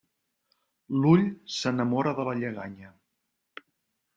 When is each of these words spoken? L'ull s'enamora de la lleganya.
L'ull 1.03 1.21
s'enamora 1.57 2.15
de 2.21 2.25
la 2.31 2.33
lleganya. 2.41 2.91